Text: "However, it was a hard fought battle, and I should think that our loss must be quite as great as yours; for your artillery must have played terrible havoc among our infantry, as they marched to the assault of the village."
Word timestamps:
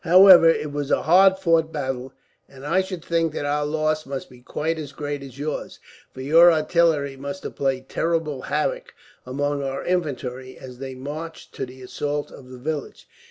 "However, 0.03 0.49
it 0.49 0.71
was 0.71 0.89
a 0.89 1.03
hard 1.03 1.37
fought 1.37 1.71
battle, 1.71 2.11
and 2.49 2.65
I 2.65 2.81
should 2.81 3.05
think 3.05 3.33
that 3.33 3.45
our 3.45 3.63
loss 3.67 4.07
must 4.07 4.31
be 4.31 4.41
quite 4.41 4.79
as 4.79 4.93
great 4.93 5.21
as 5.21 5.37
yours; 5.37 5.77
for 6.11 6.21
your 6.21 6.51
artillery 6.51 7.15
must 7.15 7.43
have 7.43 7.55
played 7.55 7.87
terrible 7.87 8.41
havoc 8.41 8.95
among 9.27 9.61
our 9.61 9.85
infantry, 9.85 10.57
as 10.57 10.79
they 10.79 10.95
marched 10.95 11.53
to 11.53 11.67
the 11.67 11.83
assault 11.83 12.31
of 12.31 12.49
the 12.49 12.57
village." 12.57 13.07